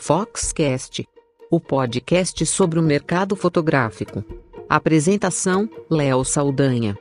[0.00, 1.06] Foxcast,
[1.50, 4.24] o podcast sobre o mercado fotográfico.
[4.68, 6.96] Apresentação: Léo Saldanha.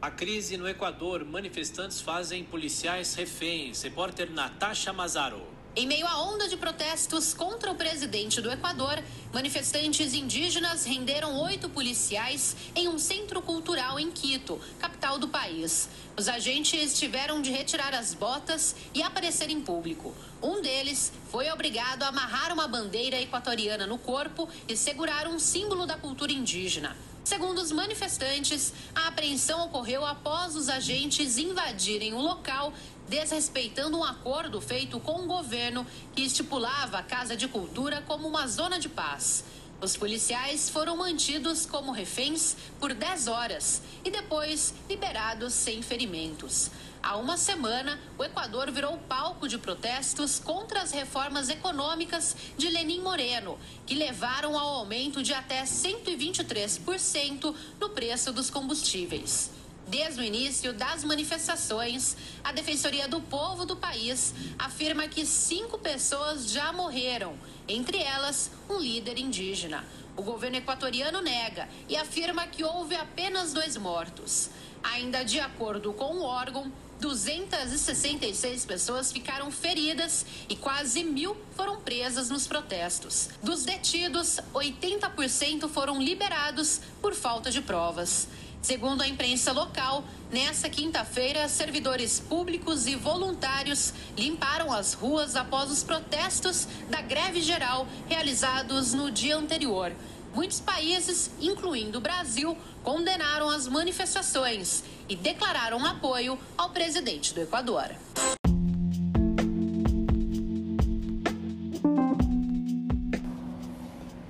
[0.00, 3.82] A crise no Equador, manifestantes fazem policiais reféns.
[3.82, 5.57] Repórter Natasha Mazaro.
[5.78, 9.00] Em meio à onda de protestos contra o presidente do Equador,
[9.32, 15.88] manifestantes indígenas renderam oito policiais em um centro cultural em Quito, capital do país.
[16.16, 20.12] Os agentes tiveram de retirar as botas e aparecer em público.
[20.42, 25.86] Um deles foi obrigado a amarrar uma bandeira equatoriana no corpo e segurar um símbolo
[25.86, 26.96] da cultura indígena.
[27.28, 32.72] Segundo os manifestantes, a apreensão ocorreu após os agentes invadirem o local
[33.08, 38.46] desrespeitando um acordo feito com o governo que estipulava a Casa de Cultura como uma
[38.46, 39.44] zona de paz.
[39.80, 46.70] Os policiais foram mantidos como reféns por 10 horas e depois liberados sem ferimentos.
[47.00, 53.00] Há uma semana, o Equador virou palco de protestos contra as reformas econômicas de Lenin
[53.00, 53.56] Moreno,
[53.86, 59.57] que levaram ao aumento de até 123% no preço dos combustíveis.
[59.88, 66.50] Desde o início das manifestações, a Defensoria do Povo do país afirma que cinco pessoas
[66.50, 67.34] já morreram,
[67.66, 69.82] entre elas um líder indígena.
[70.14, 74.50] O governo equatoriano nega e afirma que houve apenas dois mortos.
[74.82, 76.70] Ainda de acordo com o órgão,
[77.00, 83.30] 266 pessoas ficaram feridas e quase mil foram presas nos protestos.
[83.42, 88.28] Dos detidos, 80% foram liberados por falta de provas.
[88.60, 95.82] Segundo a imprensa local, nessa quinta-feira, servidores públicos e voluntários limparam as ruas após os
[95.82, 99.92] protestos da greve geral realizados no dia anterior.
[100.34, 107.94] Muitos países, incluindo o Brasil, condenaram as manifestações e declararam apoio ao presidente do Equador.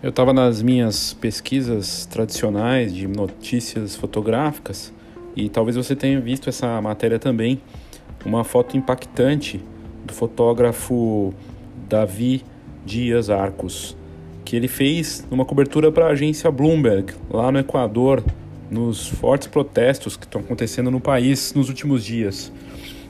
[0.00, 4.92] Eu estava nas minhas pesquisas tradicionais de notícias fotográficas
[5.34, 7.60] e talvez você tenha visto essa matéria também,
[8.25, 9.60] uma foto impactante
[10.04, 11.34] do fotógrafo
[11.88, 12.44] Davi
[12.87, 13.97] Dias Arcos,
[14.44, 18.22] que ele fez numa cobertura para a agência Bloomberg, lá no Equador,
[18.70, 22.53] nos fortes protestos que estão acontecendo no país nos últimos dias.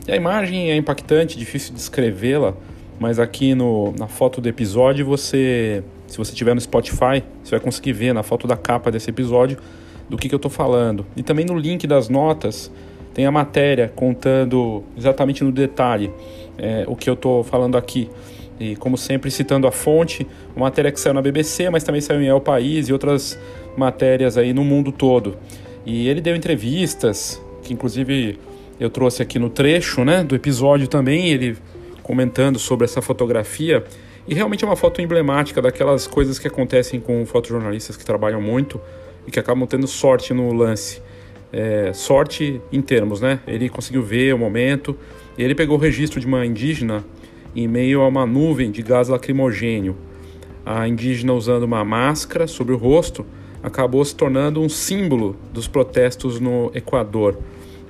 [0.07, 2.55] E a imagem é impactante, difícil de descrevê-la,
[2.99, 7.61] mas aqui no, na foto do episódio você se você estiver no Spotify, você vai
[7.61, 9.59] conseguir ver na foto da capa desse episódio
[10.09, 11.07] do que, que eu estou falando.
[11.15, 12.73] E também no link das notas
[13.15, 16.11] tem a matéria contando exatamente no detalhe
[16.57, 18.09] é, o que eu estou falando aqui.
[18.59, 20.27] E como sempre, citando a fonte,
[20.57, 23.39] uma matéria que saiu na BBC, mas também saiu em El País e outras
[23.77, 25.37] matérias aí no mundo todo.
[25.87, 28.39] E ele deu entrevistas, que inclusive
[28.81, 31.57] eu trouxe aqui no trecho né, do episódio também, ele
[32.03, 33.85] comentando sobre essa fotografia
[34.29, 38.79] e realmente é uma foto emblemática daquelas coisas que acontecem com fotojornalistas que trabalham muito
[39.27, 41.01] e que acabam tendo sorte no lance.
[41.51, 43.41] É, sorte em termos, né?
[43.47, 44.95] Ele conseguiu ver o momento
[45.39, 47.03] e ele pegou o registro de uma indígena
[47.57, 49.97] em meio a uma nuvem de gás lacrimogênio.
[50.65, 53.25] A indígena usando uma máscara sobre o rosto
[53.63, 57.39] acabou se tornando um símbolo dos protestos no Equador.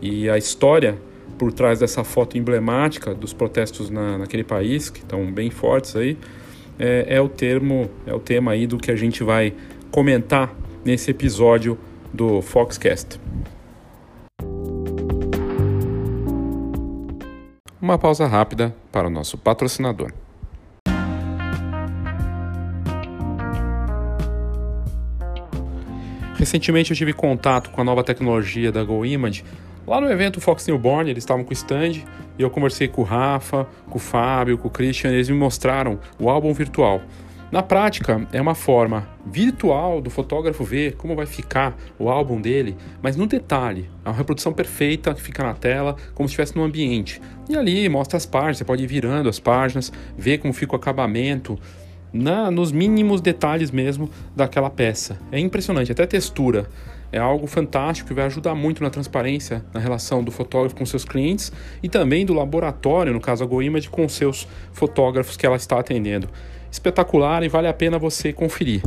[0.00, 0.98] E a história
[1.38, 6.18] por trás dessa foto emblemática dos protestos na, naquele país, que estão bem fortes aí,
[6.78, 9.54] é, é, o termo, é o tema aí do que a gente vai
[9.90, 10.52] comentar
[10.84, 11.78] nesse episódio
[12.12, 13.20] do Foxcast.
[17.80, 20.12] Uma pausa rápida para o nosso patrocinador.
[26.36, 29.44] Recentemente eu tive contato com a nova tecnologia da GoImage
[29.88, 31.92] Lá no evento Fox Newborn, eles estavam com o stand
[32.38, 35.98] e eu conversei com o Rafa, com o Fábio, com o Christian, eles me mostraram
[36.20, 37.00] o álbum virtual.
[37.50, 42.76] Na prática, é uma forma virtual do fotógrafo ver como vai ficar o álbum dele,
[43.00, 46.64] mas no detalhe, é uma reprodução perfeita que fica na tela, como se estivesse no
[46.64, 47.18] ambiente.
[47.48, 50.76] E ali mostra as páginas, você pode ir virando as páginas, ver como fica o
[50.76, 51.58] acabamento,
[52.12, 55.18] na, nos mínimos detalhes mesmo daquela peça.
[55.32, 56.68] É impressionante, até textura
[57.10, 61.04] é algo fantástico que vai ajudar muito na transparência na relação do fotógrafo com seus
[61.04, 61.52] clientes
[61.82, 66.28] e também do laboratório, no caso a GoImage, com seus fotógrafos que ela está atendendo.
[66.70, 68.82] Espetacular e vale a pena você conferir.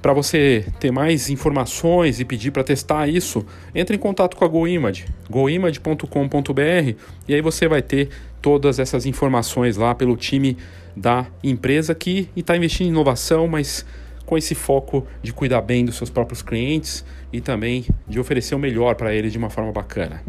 [0.00, 4.48] Para você ter mais informações e pedir para testar isso, entre em contato com a
[4.48, 6.96] GoImage, goimage.com.br
[7.28, 8.08] e aí você vai ter
[8.40, 10.56] todas essas informações lá pelo time
[10.96, 13.86] da empresa que está investindo em inovação, mas
[14.24, 18.58] com esse foco de cuidar bem dos seus próprios clientes e também de oferecer o
[18.58, 20.22] melhor para eles de uma forma bacana.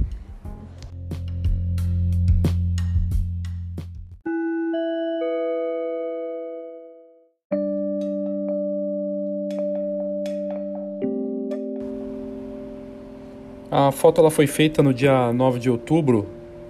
[13.76, 16.28] A foto ela foi feita no dia 9 de outubro,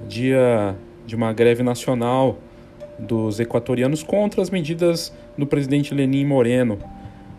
[0.07, 0.73] dia
[1.05, 2.37] de uma greve nacional
[2.97, 6.79] dos equatorianos contra as medidas do presidente Lenin Moreno,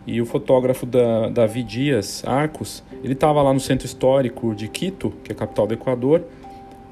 [0.07, 5.11] e o fotógrafo da, Davi Dias Arcos, ele estava lá no centro histórico de Quito,
[5.23, 6.23] que é a capital do Equador,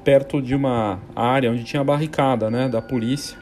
[0.02, 3.38] perto de uma área onde tinha barricada né, da polícia.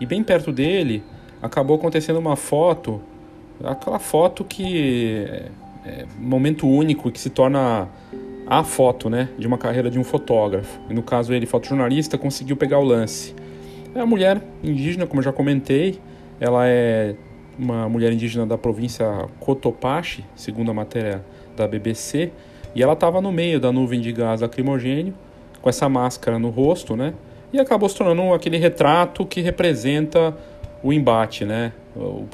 [0.00, 1.02] E bem perto dele
[1.42, 3.00] acabou acontecendo uma foto,
[3.62, 5.48] aquela foto que é,
[5.84, 7.88] é momento único que se torna
[8.46, 10.78] a foto né, de uma carreira de um fotógrafo.
[10.88, 13.34] E no caso ele, fotojornalista, conseguiu pegar o lance.
[13.94, 15.98] É a mulher indígena, como eu já comentei,
[16.38, 17.16] ela é
[17.58, 19.06] uma mulher indígena da província
[19.40, 21.24] Cotopaxi, segundo a matéria
[21.56, 22.30] da BBC,
[22.74, 25.14] e ela estava no meio da nuvem de gás lacrimogênio,
[25.62, 27.14] com essa máscara no rosto, né?
[27.52, 30.36] E acabou se tornando aquele retrato que representa
[30.82, 31.72] o embate, né?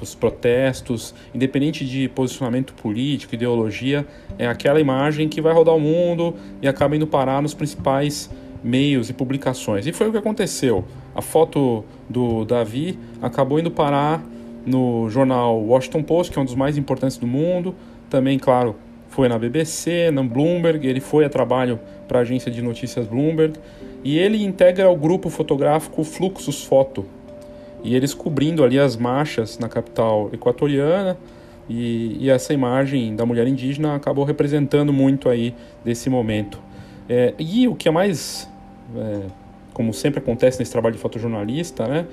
[0.01, 4.05] Os protestos, independente de posicionamento político, ideologia,
[4.37, 8.29] é aquela imagem que vai rodar o mundo e acaba indo parar nos principais
[8.63, 9.87] meios e publicações.
[9.87, 10.85] E foi o que aconteceu.
[11.15, 14.23] A foto do Davi acabou indo parar
[14.65, 17.75] no jornal Washington Post, que é um dos mais importantes do mundo.
[18.09, 18.77] Também, claro,
[19.09, 20.87] foi na BBC, na Bloomberg.
[20.87, 21.79] Ele foi a trabalho
[22.09, 23.59] para a agência de notícias Bloomberg.
[24.05, 27.05] E ele integra o grupo fotográfico Fluxus Foto.
[27.85, 31.17] E eles cobrindo ali as marchas na capital equatoriana.
[31.69, 35.55] E, e essa imagem da mulher indígena acabou representando muito aí
[35.85, 36.59] desse momento.
[37.09, 38.49] É, e o que é mais,
[38.97, 39.21] é,
[39.73, 42.07] como sempre acontece nesse trabalho de fotojornalista, né?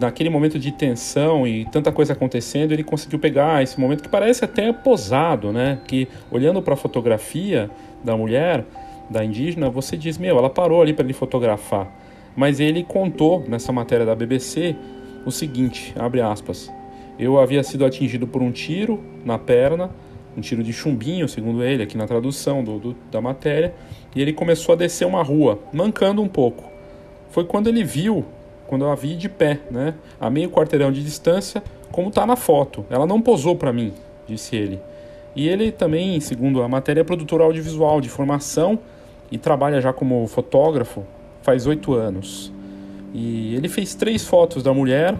[0.00, 4.44] Naquele momento de tensão e tanta coisa acontecendo, ele conseguiu pegar esse momento que parece
[4.44, 5.78] até posado, né?
[5.86, 7.70] Que olhando para a fotografia
[8.04, 8.64] da mulher,
[9.08, 11.90] da indígena, você diz, meu, ela parou ali para ele fotografar.
[12.36, 14.76] Mas ele contou nessa matéria da BBC
[15.24, 16.70] o seguinte, abre aspas:
[17.18, 19.90] Eu havia sido atingido por um tiro na perna,
[20.36, 23.74] um tiro de chumbinho, segundo ele, aqui na tradução do, do da matéria,
[24.14, 26.64] e ele começou a descer uma rua, mancando um pouco.
[27.30, 28.24] Foi quando ele viu
[28.68, 32.36] quando eu a vi de pé, né, a meio quarteirão de distância, como está na
[32.36, 32.84] foto.
[32.90, 33.92] Ela não posou para mim,
[34.26, 34.78] disse ele.
[35.34, 38.78] E ele também, segundo a matéria, é produtor audiovisual de formação
[39.32, 41.04] e trabalha já como fotógrafo
[41.42, 42.52] faz oito anos.
[43.14, 45.16] E ele fez três fotos da mulher,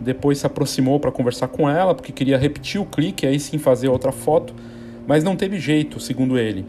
[0.00, 3.88] depois se aproximou para conversar com ela, porque queria repetir o clique, aí sim fazer
[3.88, 4.54] outra foto,
[5.06, 6.64] mas não teve jeito, segundo ele.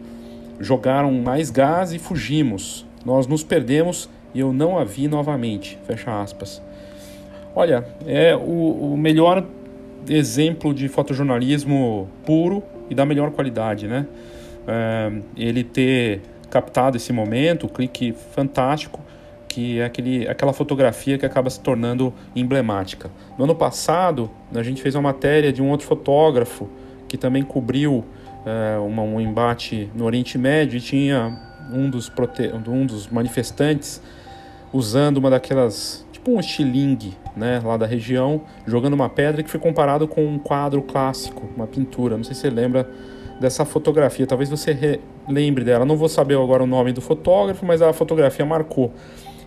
[0.60, 2.84] Jogaram mais gás e fugimos.
[3.04, 5.78] Nós nos perdemos e eu não a vi novamente.
[5.86, 6.62] Fecha aspas.
[7.54, 9.44] Olha, é o, o melhor
[10.08, 14.06] exemplo de fotojornalismo puro e da melhor qualidade, né?
[14.66, 16.20] É, ele ter
[16.50, 19.00] captado esse momento, o clique fantástico,
[19.48, 23.10] que é aquele, aquela fotografia que acaba se tornando emblemática.
[23.36, 26.68] No ano passado, a gente fez uma matéria de um outro fotógrafo
[27.08, 28.04] que também cobriu
[28.44, 31.36] é, uma, um embate no Oriente Médio e tinha
[31.72, 32.50] um dos, prote...
[32.68, 34.00] um dos manifestantes
[34.72, 39.60] usando uma daquelas, tipo um estilingue, né, lá da região, jogando uma pedra que foi
[39.60, 42.16] comparado com um quadro clássico, uma pintura.
[42.16, 42.88] Não sei se você lembra
[43.40, 45.84] dessa fotografia, talvez você lembre dela.
[45.84, 48.92] Não vou saber agora o nome do fotógrafo, mas a fotografia marcou.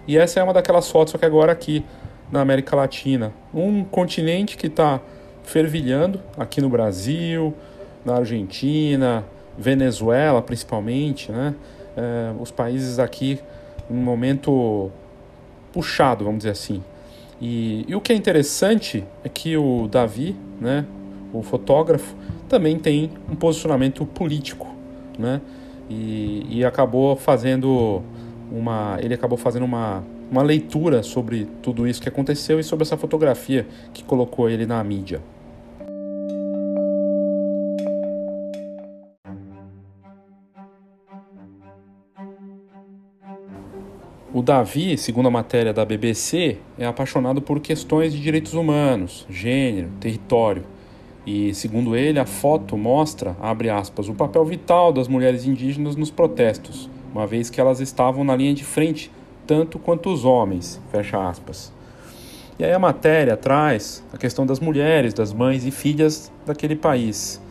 [0.08, 1.86] E essa é uma daquelas fotos, só que agora aqui
[2.32, 3.34] na América Latina.
[3.54, 5.02] Um continente que está
[5.44, 7.54] fervilhando aqui no Brasil,
[8.06, 9.26] na Argentina,
[9.58, 11.54] Venezuela principalmente, né?
[11.96, 13.38] É, os países aqui
[13.90, 14.90] um momento
[15.74, 16.84] puxado, vamos dizer assim.
[17.42, 20.86] E, e, o que é interessante é que o Davi, né,
[21.34, 22.16] o fotógrafo,
[22.48, 24.68] também tem um posicionamento político,
[25.18, 25.42] né?
[25.90, 28.02] E, e acabou fazendo
[28.52, 32.96] uma, ele acabou fazendo uma, uma leitura sobre tudo isso que aconteceu e sobre essa
[32.96, 35.22] fotografia que colocou ele na mídia.
[44.34, 49.90] O Davi, segundo a matéria da BBC, é apaixonado por questões de direitos humanos, gênero,
[50.00, 50.64] território.
[51.28, 56.10] E, segundo ele, a foto mostra, abre aspas, o papel vital das mulheres indígenas nos
[56.10, 59.12] protestos, uma vez que elas estavam na linha de frente,
[59.46, 61.74] tanto quanto os homens, fecha aspas.
[62.58, 67.42] E aí a matéria traz a questão das mulheres, das mães e filhas daquele país,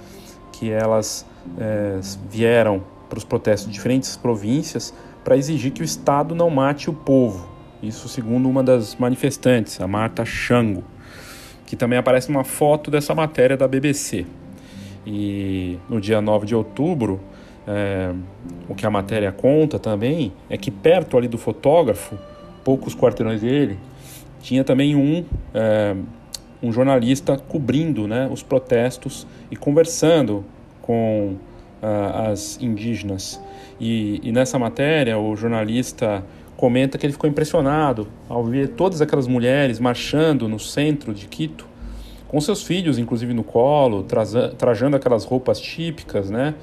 [0.51, 1.27] que elas
[1.59, 6.89] é, vieram para os protestos de diferentes províncias para exigir que o Estado não mate
[6.89, 7.49] o povo.
[7.83, 10.85] Isso segundo uma das manifestantes, a Marta Chango,
[11.67, 14.27] que também aparece numa foto dessa matéria da BBC.
[15.07, 17.21] E no dia 9 de outubro,
[17.67, 18.12] é,
[18.69, 22.19] o que a matéria conta também é que perto ali do fotógrafo,
[22.65, 23.79] poucos quarteirões dele,
[24.43, 25.25] tinha também um,
[25.55, 25.95] é,
[26.62, 30.45] um jornalista cobrindo né, os protestos e conversando
[30.83, 31.37] com
[31.83, 33.41] uh, as indígenas.
[33.81, 36.23] E, e nessa matéria, o jornalista
[36.57, 41.67] comenta que ele ficou impressionado ao ver todas aquelas mulheres marchando no centro de Quito,
[42.29, 44.05] com seus filhos, inclusive no colo,
[44.59, 46.55] trajando aquelas roupas típicas, né,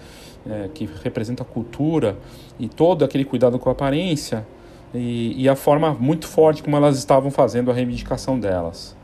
[0.47, 2.15] é, que representam a cultura
[2.59, 4.45] e todo aquele cuidado com a aparência
[4.93, 8.95] e, e, a forma muito forte como elas estavam fazendo a reivindicação delas.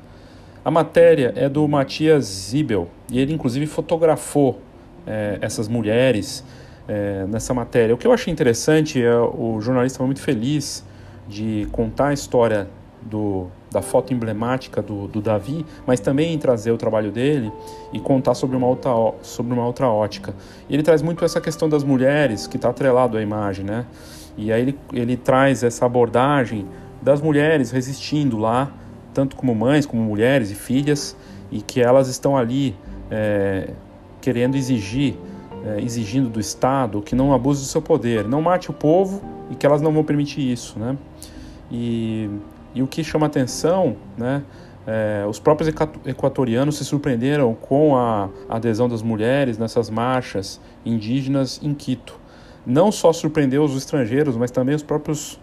[0.63, 4.61] A matéria é do Matias Zibel e ele inclusive fotografou
[5.05, 6.45] é, essas mulheres
[6.87, 7.93] é, nessa matéria.
[7.93, 10.85] O que eu achei interessante é o jornalista foi muito feliz
[11.27, 12.67] de contar a história
[13.01, 17.51] do, da foto emblemática do, do Davi, mas também trazer o trabalho dele
[17.91, 20.33] e contar sobre uma outra, sobre uma outra ótica.
[20.69, 23.85] E ele traz muito essa questão das mulheres, que está atrelado à imagem, né?
[24.37, 26.65] E aí ele, ele traz essa abordagem
[27.01, 28.71] das mulheres resistindo lá,
[29.13, 31.15] tanto como mães, como mulheres e filhas,
[31.51, 32.75] e que elas estão ali
[33.11, 33.71] é,
[34.21, 35.15] querendo exigir
[35.65, 39.55] é, exigindo do Estado que não abuse do seu poder, não mate o povo e
[39.55, 40.97] que elas não vão permitir isso, né?
[41.71, 42.29] E,
[42.75, 44.43] e o que chama atenção, né?
[44.85, 45.73] É, os próprios
[46.05, 52.19] equatorianos se surpreenderam com a adesão das mulheres nessas marchas indígenas em Quito.
[52.65, 55.39] Não só surpreendeu os estrangeiros, mas também os próprios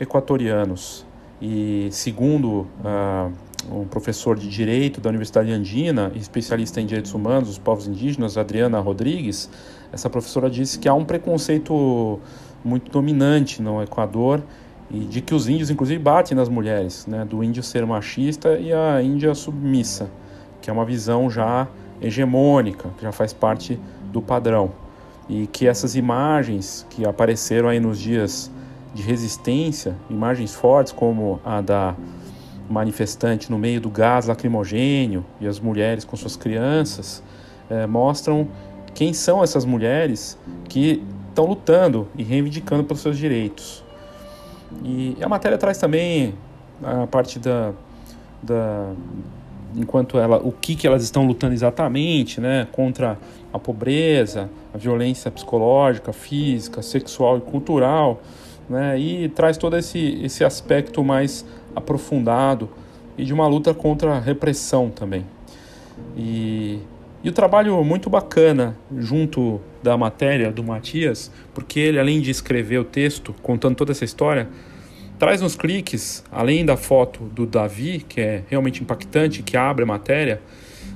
[0.00, 1.04] equatorianos.
[1.40, 3.30] E segundo ah,
[3.70, 8.80] um professor de Direito da Universidade Andina, especialista em direitos humanos dos povos indígenas, Adriana
[8.80, 9.48] Rodrigues,
[9.92, 12.18] essa professora disse que há um preconceito
[12.64, 14.42] muito dominante no Equador
[14.90, 18.72] e de que os índios, inclusive, batem nas mulheres, né, do índio ser machista e
[18.72, 20.10] a índia submissa,
[20.60, 21.68] que é uma visão já
[22.00, 23.78] hegemônica, que já faz parte
[24.12, 24.72] do padrão.
[25.28, 28.50] E que essas imagens que apareceram aí nos dias
[28.92, 31.94] de resistência, imagens fortes como a da
[32.72, 37.22] manifestante no meio do gás lacrimogênio e as mulheres com suas crianças
[37.70, 38.48] é, mostram
[38.94, 40.38] quem são essas mulheres
[40.68, 43.82] que estão lutando e reivindicando pelos seus direitos.
[44.84, 46.34] E a matéria traz também
[46.82, 47.72] a parte da,
[48.42, 48.92] da
[49.74, 53.18] enquanto ela, o que, que elas estão lutando exatamente, né, contra
[53.52, 58.20] a pobreza, a violência psicológica, física, sexual e cultural,
[58.68, 62.68] né, e traz todo esse, esse aspecto mais aprofundado
[63.16, 65.26] e de uma luta contra a repressão também.
[66.16, 66.78] E,
[67.22, 72.78] e o trabalho muito bacana junto da matéria do Matias, porque ele, além de escrever
[72.78, 74.48] o texto contando toda essa história,
[75.18, 79.86] traz nos cliques, além da foto do Davi, que é realmente impactante, que abre a
[79.86, 80.40] matéria,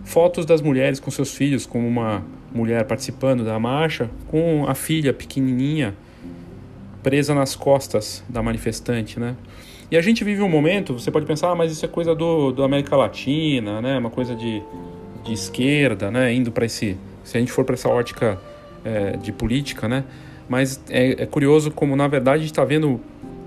[0.04, 5.12] fotos das mulheres com seus filhos, como uma mulher participando da marcha, com a filha
[5.12, 5.94] pequenininha
[7.02, 9.36] presa nas costas da manifestante, né?
[9.90, 12.50] E a gente vive um momento, você pode pensar, ah, mas isso é coisa do,
[12.50, 13.98] do América Latina, né?
[13.98, 14.60] Uma coisa de,
[15.24, 16.32] de esquerda, né?
[16.34, 18.38] Indo para esse, se a gente for para essa ótica
[18.84, 20.04] é, de política, né?
[20.48, 23.00] Mas é, é, curioso como na verdade a gente está vendo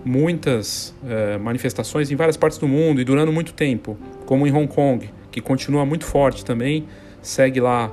[0.06, 4.68] muitas é, manifestações em várias partes do mundo e durando muito tempo, como em Hong
[4.68, 6.86] Kong, que continua muito forte também,
[7.22, 7.92] segue lá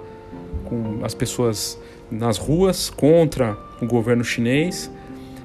[0.65, 4.91] com as pessoas nas ruas contra o governo chinês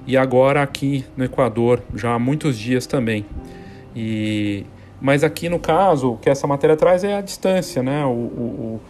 [0.05, 3.25] e agora aqui no Equador já há muitos dias também.
[3.96, 4.65] E
[5.00, 8.05] mas aqui no caso o que essa matéria traz é a distância, né?
[8.05, 8.81] O, o,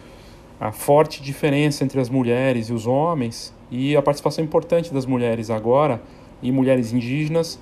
[0.60, 5.50] a forte diferença entre as mulheres e os homens e a participação importante das mulheres
[5.50, 6.00] agora
[6.42, 7.58] e mulheres indígenas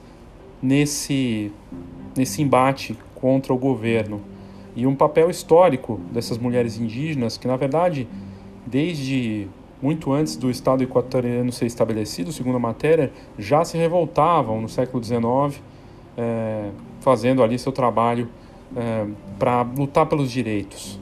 [0.63, 1.51] nesse
[2.17, 4.21] nesse embate contra o governo
[4.77, 8.07] e um papel histórico dessas mulheres indígenas que na verdade
[8.67, 9.49] desde
[9.83, 15.03] muito antes do Estado equatoriano ser estabelecido, segundo a matéria, já se revoltavam no século
[15.03, 15.63] XIX,
[16.17, 16.71] é,
[17.01, 18.29] fazendo ali seu trabalho
[18.77, 19.07] é,
[19.39, 21.01] para lutar pelos direitos.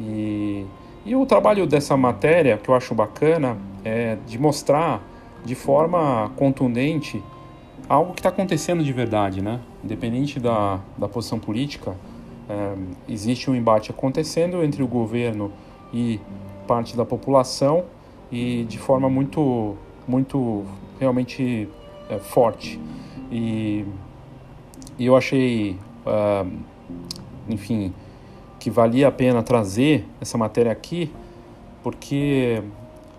[0.00, 0.64] E,
[1.04, 5.02] e o trabalho dessa matéria, que eu acho bacana, é de mostrar
[5.44, 7.22] de forma contundente
[7.86, 9.60] algo que está acontecendo de verdade, né?
[9.84, 11.94] Independente da, da posição política,
[12.48, 12.74] é,
[13.06, 15.52] existe um embate acontecendo entre o governo
[15.92, 16.18] e
[16.66, 17.84] parte da população
[18.30, 19.76] e de forma muito,
[20.06, 20.64] muito
[20.98, 21.68] realmente
[22.08, 22.80] é, forte.
[23.30, 23.84] E,
[24.98, 26.50] e, eu achei, uh,
[27.48, 27.92] enfim,
[28.58, 31.10] que valia a pena trazer essa matéria aqui,
[31.82, 32.62] porque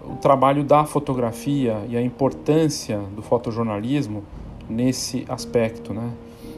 [0.03, 4.23] o trabalho da fotografia e a importância do fotojornalismo
[4.69, 6.11] nesse aspecto, né?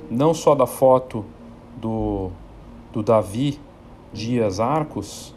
[0.09, 1.25] Não só da foto
[1.75, 2.29] do,
[2.93, 3.59] do Davi
[4.13, 5.35] Dias Arcos,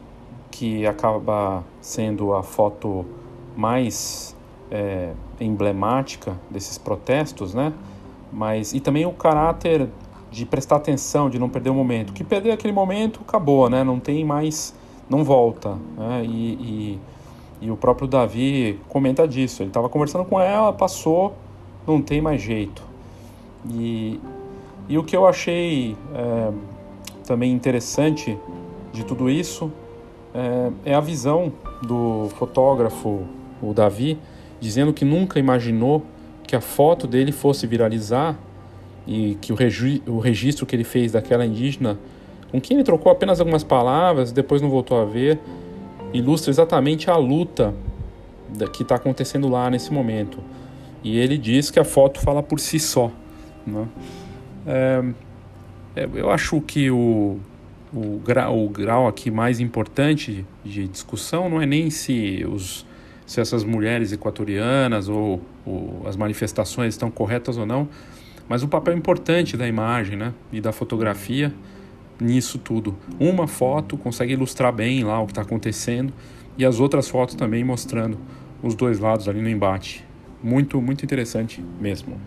[0.50, 3.04] que acaba sendo a foto
[3.56, 4.36] mais
[4.70, 7.72] é, emblemática desses protestos, né?
[8.32, 9.88] Mas e também o caráter
[10.30, 12.12] de prestar atenção, de não perder o momento.
[12.12, 13.82] Que perder aquele momento acabou, né?
[13.82, 14.74] Não tem mais,
[15.08, 15.76] não volta.
[15.96, 16.24] Né?
[16.24, 16.98] E, e,
[17.62, 19.62] E o próprio Davi comenta disso.
[19.62, 21.34] Ele estava conversando com ela, passou,
[21.86, 22.82] não tem mais jeito.
[23.68, 24.20] E,
[24.88, 26.52] e o que eu achei é,
[27.26, 28.38] também interessante
[28.92, 29.70] de tudo isso
[30.34, 33.24] é, é a visão do fotógrafo,
[33.62, 34.18] o Davi,
[34.60, 36.04] dizendo que nunca imaginou
[36.46, 38.38] que a foto dele fosse viralizar
[39.06, 41.98] e que o, regi o registro que ele fez daquela indígena,
[42.50, 45.38] com quem ele trocou apenas algumas palavras, depois não voltou a ver,
[46.12, 47.74] ilustra exatamente a luta
[48.72, 50.38] que está acontecendo lá nesse momento.
[51.02, 53.10] E ele diz que a foto fala por si só.
[53.66, 53.88] Né?
[54.66, 55.04] É,
[55.96, 57.38] é eu acho que o,
[57.92, 62.86] o, grau, o grau aqui mais importante de discussão não é nem se, os,
[63.26, 67.88] se essas mulheres equatorianas ou, ou as manifestações estão corretas ou não,
[68.48, 71.52] mas o papel importante da imagem né, e da fotografia
[72.20, 72.96] nisso tudo.
[73.18, 76.12] Uma foto consegue ilustrar bem lá o que está acontecendo
[76.58, 78.18] e as outras fotos também mostrando
[78.62, 80.04] os dois lados ali no embate.
[80.42, 82.18] Muito, muito interessante mesmo.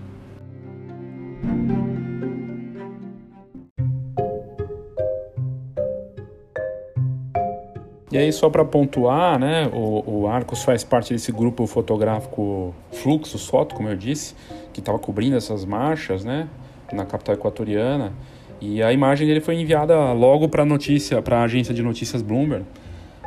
[8.14, 13.48] E aí, só para pontuar, né, o, o Arcos faz parte desse grupo fotográfico Fluxus
[13.48, 14.36] Foto, como eu disse,
[14.72, 16.48] que estava cobrindo essas marchas, né,
[16.92, 18.14] na capital equatoriana.
[18.62, 22.22] E a imagem dele foi enviada logo para a notícia, para a agência de notícias
[22.22, 22.64] Bloomberg.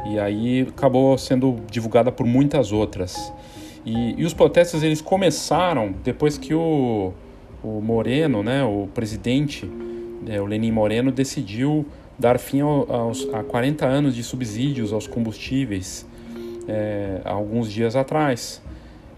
[0.09, 3.33] E aí acabou sendo divulgada por muitas outras.
[3.85, 7.13] E, e os protestos eles começaram depois que o,
[7.61, 9.69] o Moreno, né, o presidente,
[10.29, 11.85] é, o Lenin Moreno, decidiu
[12.19, 16.07] dar fim aos, a 40 anos de subsídios aos combustíveis
[16.69, 18.63] é, alguns dias atrás.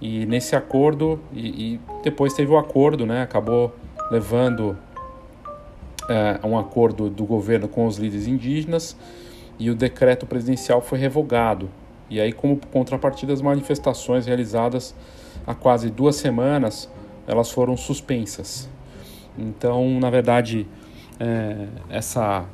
[0.01, 3.75] E nesse acordo, e, e, depois teve o acordo, né, acabou
[4.11, 4.77] levando
[6.09, 8.97] é, um acordo do governo com os líderes indígenas
[9.59, 11.69] e o decreto presidencial foi revogado.
[12.09, 14.95] E aí, como contrapartida das manifestações realizadas
[15.47, 16.89] há quase duas semanas,
[17.27, 18.69] elas foram suspensas.
[19.37, 20.67] Então, na verdade,
[21.21, 22.47] é, essa,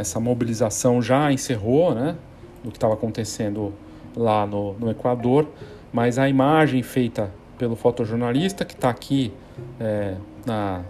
[0.00, 2.16] essa mobilização já encerrou, né,
[2.62, 3.72] do que estava acontecendo
[4.16, 5.48] lá no, no Equador,
[5.92, 9.32] mas a imagem feita pelo fotojornalista, que está aqui
[9.78, 10.82] é, na,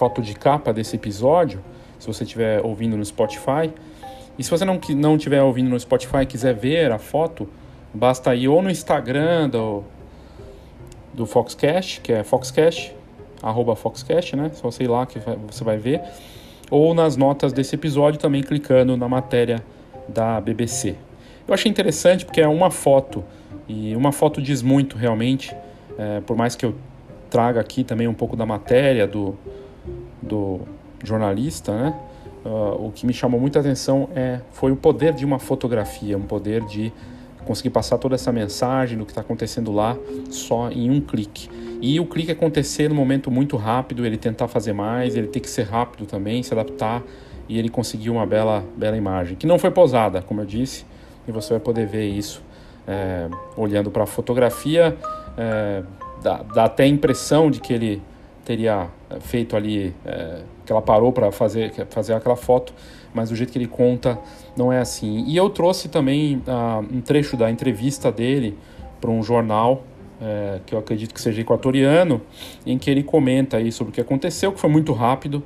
[0.00, 1.62] foto de capa desse episódio,
[1.98, 3.70] se você estiver ouvindo no Spotify.
[4.38, 7.46] E se você não não estiver ouvindo no Spotify e quiser ver a foto,
[7.92, 9.84] basta ir ou no Instagram do,
[11.12, 12.96] do Foxcast, que é Foxcast,
[13.42, 14.50] arroba Foxcast, né?
[14.54, 16.00] Só ir lá que você vai ver.
[16.70, 19.62] Ou nas notas desse episódio também clicando na matéria
[20.08, 20.96] da BBC.
[21.46, 23.24] Eu achei interessante porque é uma foto,
[23.68, 25.54] e uma foto diz muito realmente,
[25.98, 26.74] é, por mais que eu
[27.28, 29.36] traga aqui também um pouco da matéria, do,
[30.22, 30.60] do
[31.02, 31.94] jornalista, né?
[32.44, 36.22] Uh, o que me chamou muita atenção é, foi o poder de uma fotografia, um
[36.22, 36.90] poder de
[37.44, 39.96] conseguir passar toda essa mensagem do que está acontecendo lá
[40.30, 41.50] só em um clique.
[41.80, 45.48] E o clique acontecer no momento muito rápido, ele tentar fazer mais, ele tem que
[45.48, 47.02] ser rápido também, se adaptar
[47.48, 50.84] e ele conseguiu uma bela, bela imagem, que não foi posada, como eu disse,
[51.26, 52.42] e você vai poder ver isso
[52.86, 54.96] é, olhando para a fotografia.
[55.36, 55.82] É,
[56.22, 58.02] dá, dá até a impressão de que ele
[58.44, 58.88] teria
[59.20, 62.72] feito ali, é, que ela parou para fazer, fazer aquela foto,
[63.12, 64.18] mas do jeito que ele conta,
[64.56, 65.24] não é assim.
[65.26, 68.56] E eu trouxe também uh, um trecho da entrevista dele
[69.00, 69.82] para um jornal,
[70.20, 72.20] é, que eu acredito que seja equatoriano,
[72.66, 75.42] em que ele comenta aí sobre o que aconteceu, que foi muito rápido,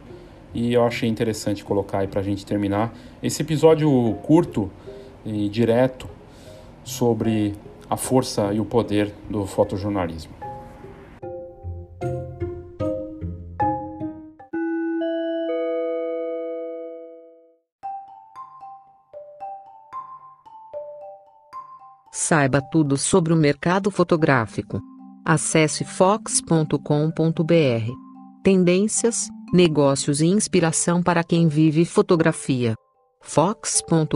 [0.53, 3.91] e eu achei interessante colocar aí para a gente terminar esse episódio
[4.23, 4.71] curto
[5.25, 6.09] e direto
[6.85, 7.55] sobre
[7.89, 10.44] a força e o poder do fotojornalismo.
[22.17, 24.81] Saiba tudo sobre o mercado fotográfico.
[25.25, 26.79] Acesse fox.com.br.
[28.41, 32.77] Tendências, negócios e inspiração para quem vive fotografia.
[33.21, 34.15] fox.com.br.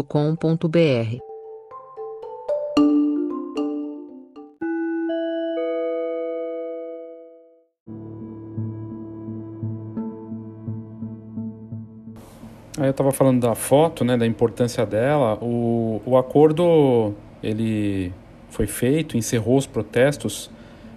[12.79, 15.37] Aí eu estava falando da foto, né, da importância dela.
[15.43, 18.13] O, o acordo ele
[18.51, 20.51] foi feito, encerrou os protestos,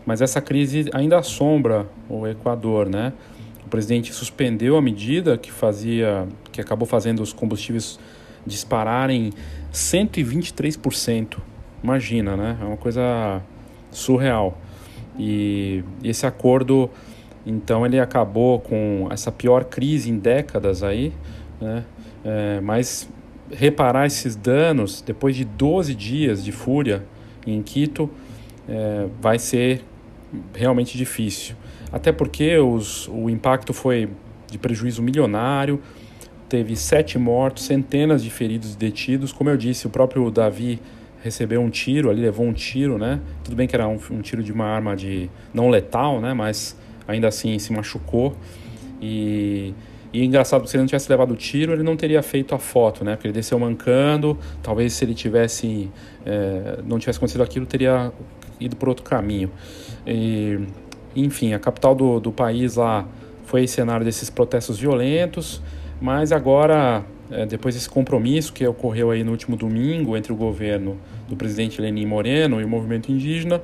[0.06, 3.14] mas essa crise ainda assombra o Equador, né?
[3.66, 8.00] O presidente suspendeu a medida que fazia, que acabou fazendo os combustíveis
[8.46, 9.32] dispararem
[9.72, 11.38] 123%.
[11.84, 12.58] Imagina, né?
[12.62, 13.42] É uma coisa
[13.92, 14.58] surreal.
[15.18, 16.90] E esse acordo,
[17.46, 21.14] então, ele acabou com essa pior crise em décadas aí,
[21.60, 21.84] né?
[22.24, 23.10] É, mas
[23.54, 27.04] reparar esses danos depois de 12 dias de fúria
[27.46, 28.10] em Quito,
[28.68, 29.84] é, vai ser
[30.54, 31.56] realmente difícil.
[31.92, 34.10] Até porque os, o impacto foi
[34.50, 35.82] de prejuízo milionário,
[36.48, 39.32] teve sete mortos, centenas de feridos e detidos.
[39.32, 40.80] Como eu disse, o próprio Davi
[41.24, 43.20] recebeu um tiro, ali levou um tiro, né?
[43.44, 46.34] Tudo bem que era um, um tiro de uma arma de não letal, né?
[46.34, 46.76] Mas
[47.08, 48.36] ainda assim se machucou.
[49.02, 49.74] E,
[50.14, 53.06] e engraçado, se ele não tivesse levado o tiro, ele não teria feito a foto,
[53.06, 53.16] né?
[53.16, 54.38] Porque ele desceu mancando.
[54.62, 55.90] Talvez se ele tivesse
[56.26, 58.12] é, não tivesse acontecido aquilo, teria
[58.60, 59.50] ido por outro caminho.
[60.06, 60.60] E,
[61.16, 63.08] enfim, a capital do, do país lá
[63.46, 65.62] foi cenário desses protestos violentos,
[66.00, 70.98] mas agora, é, depois desse compromisso que ocorreu aí no último domingo entre o governo
[71.28, 73.62] do presidente Lenin Moreno e o movimento indígena,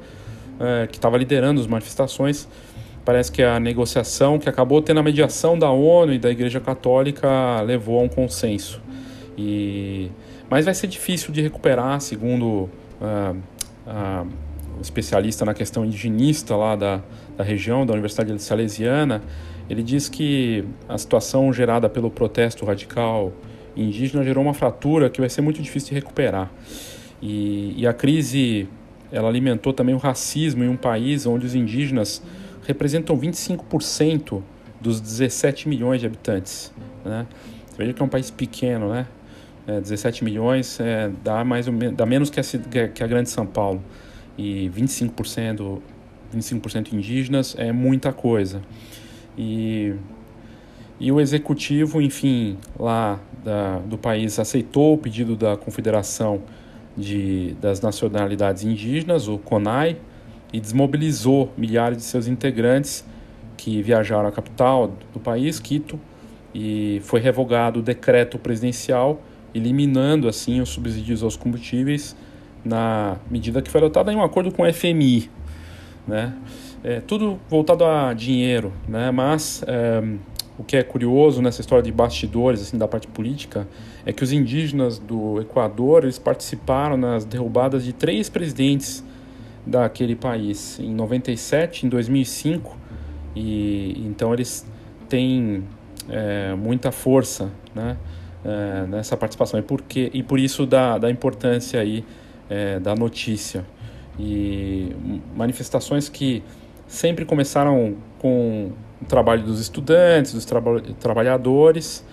[0.59, 2.47] é, que estava liderando as manifestações,
[3.07, 7.61] parece que a negociação que acabou tendo a mediação da ONU e da Igreja Católica
[7.61, 8.81] levou a um consenso.
[9.37, 10.11] E,
[10.49, 13.37] mas vai ser difícil de recuperar, segundo uh,
[13.87, 14.27] uh,
[14.81, 17.01] especialista na questão indigenista lá da,
[17.37, 19.21] da região, da Universidade Salesiana,
[19.69, 23.31] ele diz que a situação gerada pelo protesto radical
[23.73, 26.51] indígena gerou uma fratura que vai ser muito difícil de recuperar.
[27.21, 28.67] E, e a crise
[29.13, 32.21] ela alimentou também o racismo em um país onde os indígenas
[32.67, 34.43] representam 25%
[34.79, 36.71] dos 17 milhões de habitantes.
[37.03, 37.25] Né?
[37.65, 39.07] Você veja que é um país pequeno, né?
[39.65, 43.29] É, 17 milhões é, dá, mais ou menos, dá menos que a, que a grande
[43.29, 43.83] São Paulo
[44.37, 45.79] e 25%,
[46.33, 48.61] 25% indígenas é muita coisa.
[49.37, 49.93] E,
[50.99, 56.41] e o executivo, enfim, lá da, do país aceitou o pedido da Confederação
[56.95, 59.97] de, das Nacionalidades Indígenas, o CONAI,
[60.51, 63.05] e desmobilizou milhares de seus integrantes
[63.57, 65.99] que viajaram à capital do país, Quito,
[66.53, 69.21] e foi revogado o decreto presidencial
[69.53, 72.15] eliminando assim os subsídios aos combustíveis
[72.63, 75.29] na medida que foi adotada em um acordo com o FMI,
[76.07, 76.33] né?
[76.83, 79.09] É, tudo voltado a dinheiro, né?
[79.09, 80.03] Mas é,
[80.57, 83.67] o que é curioso nessa história de bastidores assim da parte política
[84.05, 89.03] é que os indígenas do Equador eles participaram nas derrubadas de três presidentes
[89.67, 92.77] daquele país em 97, em 2005
[93.35, 94.65] e então eles
[95.07, 95.63] têm
[96.09, 97.97] é, muita força, né?
[98.45, 102.03] É, nessa participação e por que e por isso da, da importância aí
[102.49, 103.65] é, da notícia.
[104.19, 104.95] E
[105.35, 106.43] manifestações que
[106.87, 112.03] sempre começaram com o trabalho dos estudantes, dos traba trabalhadores,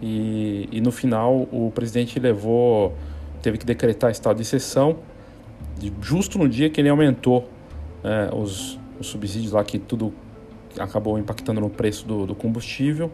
[0.00, 2.94] e, e, no final o presidente levou,
[3.42, 4.96] teve que decretar estado de exceção,
[6.00, 7.48] justo no dia que ele aumentou
[8.02, 10.12] é, os, os, subsídios lá, que tudo
[10.78, 13.10] acabou impactando no preço do, do combustível,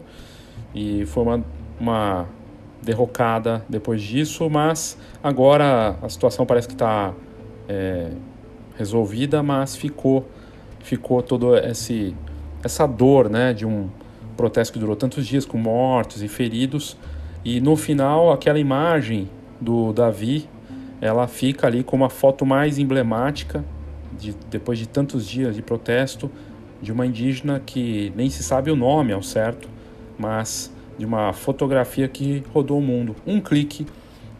[0.73, 1.45] e foi uma,
[1.79, 2.27] uma
[2.81, 7.13] derrocada depois disso, mas agora a situação parece que está
[7.67, 8.11] é,
[8.77, 10.25] resolvida, mas ficou
[10.79, 12.15] ficou toda esse
[12.63, 13.89] essa dor, né, de um
[14.35, 16.97] protesto que durou tantos dias com mortos e feridos.
[17.43, 20.49] E no final aquela imagem do Davi
[21.01, 23.63] ela fica ali como a foto mais emblemática
[24.17, 26.29] de, depois de tantos dias de protesto
[26.81, 29.67] de uma indígena que nem se sabe o nome ao certo,
[30.17, 33.15] mas de uma fotografia que rodou o mundo.
[33.25, 33.85] Um clique,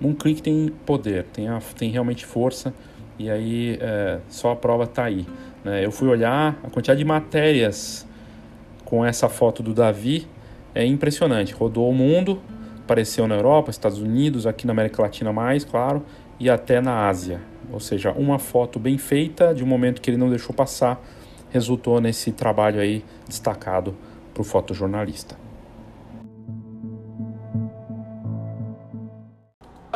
[0.01, 2.73] um clique tem poder, tem, a, tem realmente força
[3.19, 5.25] e aí é, só a prova está aí.
[5.63, 5.83] Né?
[5.85, 8.07] Eu fui olhar a quantidade de matérias
[8.85, 10.27] com essa foto do Davi
[10.73, 11.53] é impressionante.
[11.53, 12.39] Rodou o mundo,
[12.83, 16.03] apareceu na Europa, Estados Unidos, aqui na América Latina mais, claro,
[16.39, 17.41] e até na Ásia.
[17.71, 21.01] Ou seja, uma foto bem feita de um momento que ele não deixou passar
[21.49, 23.95] resultou nesse trabalho aí destacado
[24.33, 25.46] para o fotojornalista.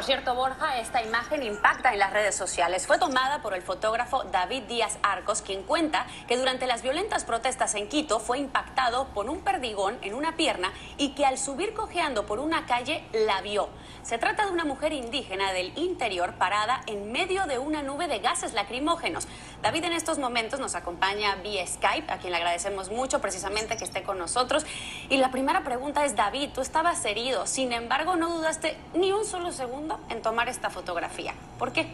[0.01, 2.87] Por cierto, Borja, esta imagen impacta en las redes sociales.
[2.87, 7.75] Fue tomada por el fotógrafo David Díaz Arcos, quien cuenta que durante las violentas protestas
[7.75, 12.25] en Quito fue impactado por un perdigón en una pierna y que al subir cojeando
[12.25, 13.69] por una calle la vio.
[14.01, 18.17] Se trata de una mujer indígena del interior parada en medio de una nube de
[18.17, 19.27] gases lacrimógenos.
[19.61, 23.83] David en estos momentos nos acompaña vía Skype, a quien le agradecemos mucho precisamente que
[23.83, 24.65] esté con nosotros.
[25.09, 29.25] Y la primera pregunta es, David, tú estabas herido, sin embargo no dudaste ni un
[29.25, 31.33] solo segundo en tomar esta fotografía.
[31.59, 31.87] ¿Por qué?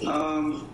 [0.00, 0.64] Um,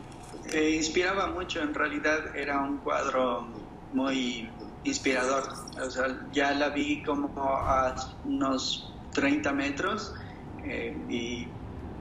[0.55, 3.47] inspiraba mucho, en realidad era un cuadro
[3.93, 4.49] muy
[4.85, 5.45] inspirador.
[5.85, 10.15] O sea, ya la vi como a unos 30 metros
[10.65, 11.49] eh, y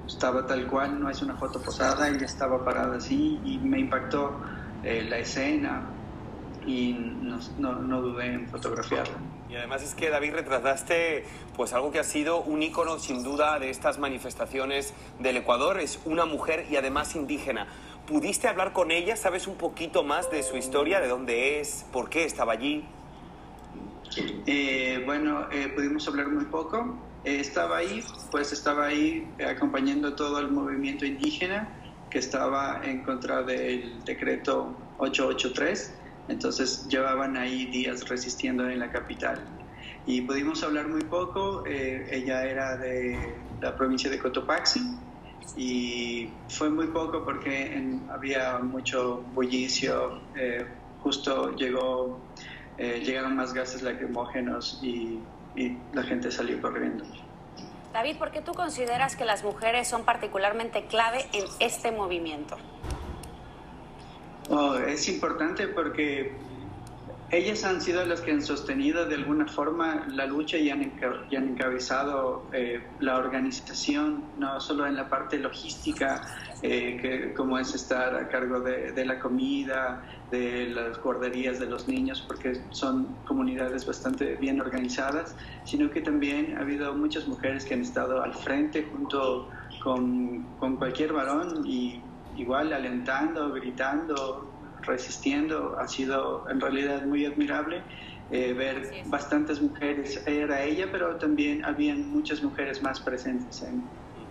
[0.07, 4.39] estaba tal cual, no es una foto posada, ella estaba parada así y me impactó
[4.83, 5.85] eh, la escena,
[6.67, 9.15] y no, no, no dudé en fotografiarla.
[9.49, 11.23] Y además es que David retrataste
[11.55, 15.99] pues algo que ha sido un ícono sin duda de estas manifestaciones del Ecuador, es
[16.03, 17.67] una mujer y además indígena.
[18.05, 19.15] ¿Pudiste hablar con ella?
[19.15, 22.85] ¿Sabes un poquito más de su historia, de dónde es, por qué estaba allí?
[24.45, 26.95] Eh, bueno, eh, pudimos hablar muy poco.
[27.23, 31.69] Eh, estaba ahí, pues estaba ahí acompañando todo el movimiento indígena
[32.09, 35.95] que estaba en contra del decreto 883.
[36.29, 39.41] Entonces llevaban ahí días resistiendo en la capital.
[40.05, 41.63] Y pudimos hablar muy poco.
[41.65, 44.79] ella era de la provincia de Cotopaxi
[45.57, 47.77] y fue muy poco porque
[48.09, 50.21] había mucho bullicio.
[51.01, 52.21] justo llegó
[52.77, 55.19] eh, llegaron más gases lacrimógenos y,
[55.57, 57.03] y la gente salió corriendo.
[57.91, 62.55] David, ¿por qué tú consideras que las mujeres son particularmente clave en este movimiento?
[64.49, 66.31] Oh, es importante porque
[67.29, 70.93] ellas han sido las que han sostenido de alguna forma la lucha y han,
[71.31, 76.21] encabezado eh, la organización, no solo en la parte logística,
[76.61, 81.87] eh, que, como es estar a cargo de, la comida, de las guarderías de los
[81.87, 85.35] niños, porque son comunidades bastante bien organizadas,
[85.65, 89.49] sino que también ha habido muchas mujeres que han estado al frente junto
[89.83, 90.45] con
[90.77, 92.01] cualquier varón y
[92.37, 94.56] igual alentando, gritando,
[94.87, 95.77] resistiendo.
[95.79, 97.83] Ha sido en realidad muy admirable
[98.31, 100.23] eh, ver bastantes mujeres.
[100.25, 103.83] Era ella, pero también habían muchas mujeres más presentes en,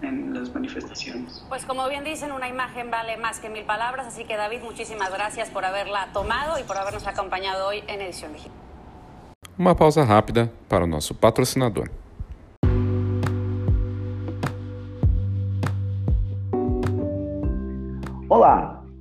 [0.03, 1.45] en las manifestaciones.
[1.49, 5.13] Pues como bien dicen, una imagen vale más que mil palabras, así que David, muchísimas
[5.13, 8.53] gracias por haberla tomado y por habernos acompañado hoy en Edición Digital.
[9.59, 11.91] Uma pausa rápida para o nosso patrocinador.
[18.29, 18.76] Olá,